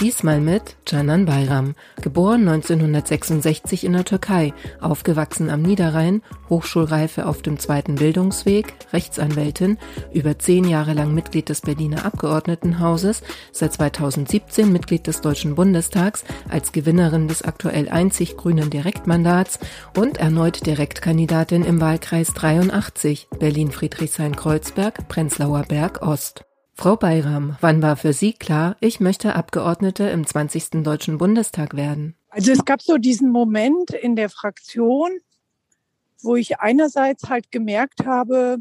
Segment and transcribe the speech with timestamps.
[0.00, 6.20] Diesmal mit Canan Bayram, geboren 1966 in der Türkei, aufgewachsen am Niederrhein,
[6.50, 9.78] Hochschulreife auf dem zweiten Bildungsweg, Rechtsanwältin,
[10.12, 13.22] über zehn Jahre lang Mitglied des Berliner Abgeordnetenhauses,
[13.52, 19.60] seit 2017 Mitglied des Deutschen Bundestags, als Gewinnerin des aktuell einzig grünen Direktmandats
[19.96, 26.44] und erneut Direktkandidatin im Wahlkreis 83, Berlin-Friedrichshain-Kreuzberg, Prenzlauer Berg Ost.
[26.76, 30.82] Frau Bayram, wann war für Sie klar, ich möchte Abgeordnete im 20.
[30.82, 32.16] Deutschen Bundestag werden?
[32.28, 35.10] Also es gab so diesen Moment in der Fraktion,
[36.20, 38.58] wo ich einerseits halt gemerkt habe,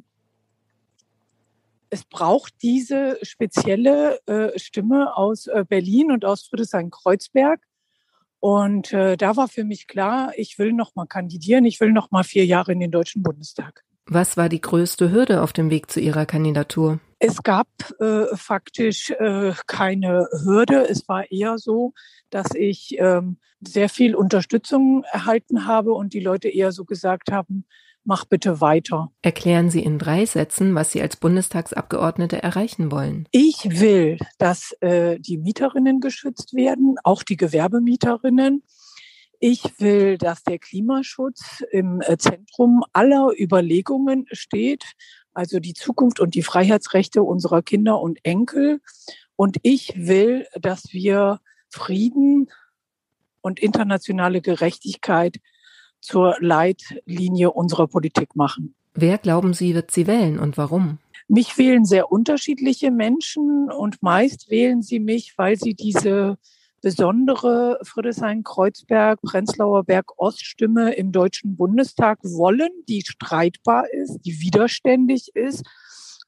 [1.89, 7.61] es braucht diese spezielle äh, Stimme aus äh, Berlin und aus Friedrichshain-Kreuzberg.
[8.39, 12.11] Und äh, da war für mich klar, ich will noch mal kandidieren, ich will noch
[12.11, 13.84] mal vier Jahre in den Deutschen Bundestag.
[14.06, 17.00] Was war die größte Hürde auf dem Weg zu Ihrer Kandidatur?
[17.25, 17.69] Es gab
[18.02, 20.89] äh, faktisch äh, keine Hürde.
[20.89, 21.93] Es war eher so,
[22.29, 27.63] dass ich ähm, sehr viel Unterstützung erhalten habe und die Leute eher so gesagt haben,
[28.03, 29.13] mach bitte weiter.
[29.21, 33.25] Erklären Sie in drei Sätzen, was Sie als Bundestagsabgeordnete erreichen wollen.
[33.31, 38.63] Ich will, dass äh, die Mieterinnen geschützt werden, auch die Gewerbemieterinnen.
[39.39, 44.83] Ich will, dass der Klimaschutz im äh, Zentrum aller Überlegungen steht
[45.34, 48.81] also die Zukunft und die Freiheitsrechte unserer Kinder und Enkel.
[49.36, 52.50] Und ich will, dass wir Frieden
[53.42, 55.38] und internationale Gerechtigkeit
[56.00, 58.75] zur Leitlinie unserer Politik machen.
[58.94, 61.00] Wer glauben Sie, wird sie wählen und warum?
[61.28, 66.38] Mich wählen sehr unterschiedliche Menschen und meist wählen sie mich, weil sie diese
[66.84, 75.63] besondere Friedrichshain-Kreuzberg, Prenzlauer Berg-Oststimme im Deutschen Bundestag wollen, die streitbar ist, die widerständig ist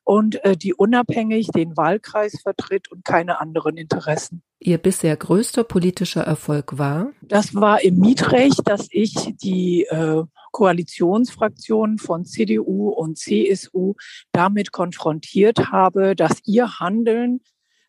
[0.05, 4.43] und äh, die unabhängig den Wahlkreis vertritt und keine anderen Interessen.
[4.59, 7.11] Ihr bisher größter politischer Erfolg war?
[7.21, 13.95] Das war im Mietrecht, dass ich die äh, Koalitionsfraktionen von CDU und CSU
[14.31, 17.41] damit konfrontiert habe, dass ihr Handeln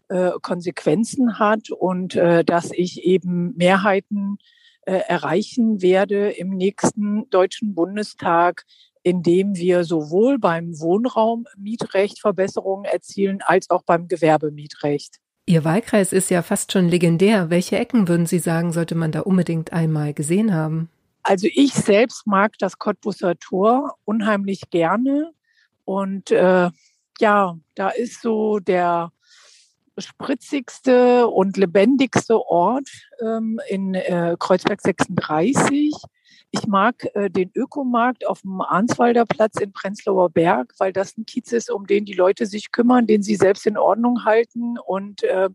[0.08, 4.38] äh, Konsequenzen hat und äh, dass ich eben Mehrheiten
[4.82, 8.64] äh, erreichen werde im nächsten Deutschen Bundestag,
[9.02, 15.16] indem wir sowohl beim Wohnraummietrecht Verbesserungen erzielen als auch beim Gewerbemietrecht.
[15.46, 17.50] Ihr Wahlkreis ist ja fast schon legendär.
[17.50, 20.88] Welche Ecken würden Sie sagen, sollte man da unbedingt einmal gesehen haben?
[21.22, 25.32] Also ich selbst mag das Cottbusser Tor unheimlich gerne.
[25.84, 26.70] Und äh,
[27.20, 29.12] ja, da ist so der
[29.98, 32.88] spritzigste und lebendigste Ort
[33.20, 35.94] ähm, in äh, Kreuzberg 36.
[36.52, 41.26] Ich mag äh, den Ökomarkt auf dem Arnswalder Platz in Prenzlauer Berg, weil das ein
[41.26, 45.22] Kiez ist, um den die Leute sich kümmern, den sie selbst in Ordnung halten und
[45.24, 45.50] äh,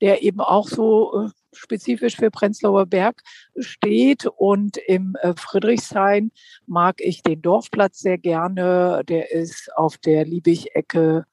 [0.00, 3.22] der eben auch so äh, spezifisch für Prenzlauer Berg
[3.58, 4.26] steht.
[4.26, 6.32] Und im äh, Friedrichshain
[6.66, 9.02] mag ich den Dorfplatz sehr gerne.
[9.08, 11.26] Der ist auf der Liebig-Ecke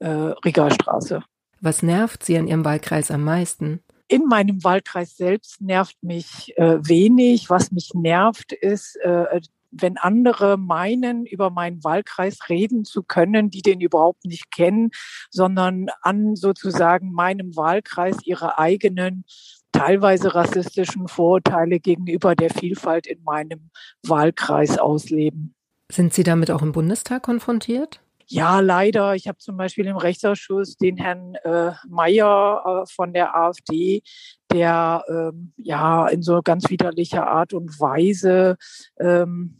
[0.00, 1.22] äh, Rigastraße.
[1.62, 3.84] Was nervt Sie an Ihrem Wahlkreis am meisten?
[4.08, 7.50] In meinem Wahlkreis selbst nervt mich äh, wenig.
[7.50, 9.40] Was mich nervt, ist, äh,
[9.70, 14.90] wenn andere meinen, über meinen Wahlkreis reden zu können, die den überhaupt nicht kennen,
[15.30, 19.24] sondern an sozusagen meinem Wahlkreis ihre eigenen
[19.70, 23.70] teilweise rassistischen Vorurteile gegenüber der Vielfalt in meinem
[24.04, 25.54] Wahlkreis ausleben.
[25.90, 28.00] Sind Sie damit auch im Bundestag konfrontiert?
[28.32, 29.14] Ja, leider.
[29.14, 34.02] Ich habe zum Beispiel im Rechtsausschuss den Herrn äh, Mayer äh, von der AfD,
[34.50, 38.56] der ähm, ja in so ganz widerlicher Art und Weise
[38.98, 39.58] ähm,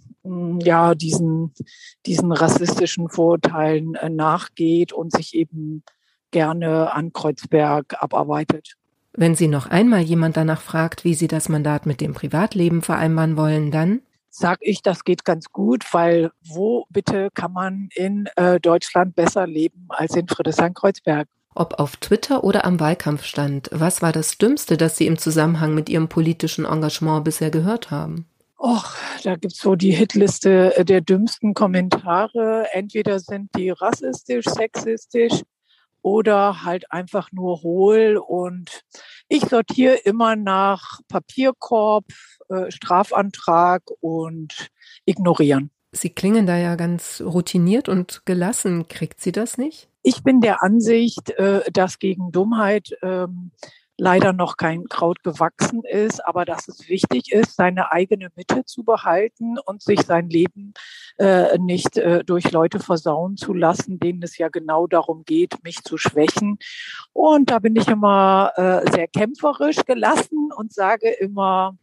[0.62, 1.52] ja diesen
[2.06, 5.82] diesen rassistischen Vorurteilen äh, nachgeht und sich eben
[6.30, 8.76] gerne an Kreuzberg abarbeitet.
[9.12, 13.36] Wenn Sie noch einmal jemand danach fragt, wie Sie das Mandat mit dem Privatleben vereinbaren
[13.36, 14.00] wollen, dann
[14.32, 19.46] sage ich, das geht ganz gut, weil wo bitte kann man in äh, Deutschland besser
[19.46, 21.28] leben als in Friedrichshain-Kreuzberg?
[21.54, 25.90] Ob auf Twitter oder am Wahlkampfstand, was war das Dümmste, das Sie im Zusammenhang mit
[25.90, 28.26] Ihrem politischen Engagement bisher gehört haben?
[28.58, 28.94] Och,
[29.24, 32.68] da gibt's so die Hitliste äh, der dümmsten Kommentare.
[32.72, 35.42] Entweder sind die rassistisch, sexistisch
[36.00, 38.16] oder halt einfach nur hohl.
[38.16, 38.82] Und
[39.32, 42.04] ich sortiere immer nach Papierkorb,
[42.50, 44.68] äh, Strafantrag und
[45.06, 45.70] ignorieren.
[45.90, 48.88] Sie klingen da ja ganz routiniert und gelassen.
[48.88, 49.88] Kriegt sie das nicht?
[50.02, 53.52] Ich bin der Ansicht, äh, dass gegen Dummheit ähm,
[53.98, 58.84] leider noch kein Kraut gewachsen ist, aber dass es wichtig ist, seine eigene Mitte zu
[58.84, 60.74] behalten und sich sein Leben
[61.18, 65.82] äh, nicht äh, durch Leute versauen zu lassen, denen es ja genau darum geht, mich
[65.82, 66.58] zu schwächen.
[67.12, 71.76] Und da bin ich immer äh, sehr kämpferisch gelassen und sage immer,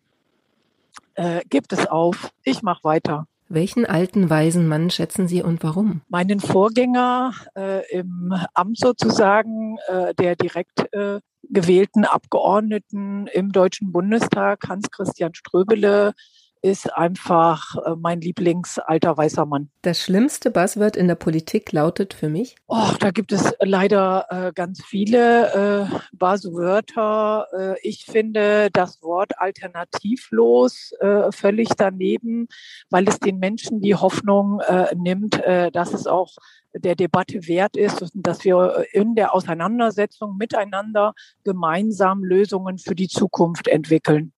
[1.16, 3.28] äh, gibt es auf, ich mache weiter.
[3.52, 6.02] Welchen alten, weisen Mann schätzen Sie und warum?
[6.08, 14.68] Meinen Vorgänger äh, im Amt sozusagen, äh, der direkt äh, gewählten Abgeordneten im Deutschen Bundestag,
[14.68, 16.14] Hans-Christian Ströbele,
[16.62, 19.70] ist einfach äh, mein Lieblingsalter weißer Mann.
[19.82, 22.56] Das schlimmste Buzzword in der Politik lautet für mich?
[22.68, 27.48] Oh, da gibt es leider äh, ganz viele äh, Buzzwörter.
[27.58, 32.48] Äh, ich finde das Wort alternativlos äh, völlig daneben,
[32.90, 36.36] weil es den Menschen die Hoffnung äh, nimmt, äh, dass es auch
[36.74, 41.14] der Debatte wert ist dass wir in der Auseinandersetzung miteinander
[41.44, 44.34] gemeinsam Lösungen für die Zukunft entwickeln.